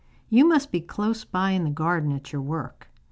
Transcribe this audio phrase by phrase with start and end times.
[0.29, 2.89] You must be close by in the garden at your work.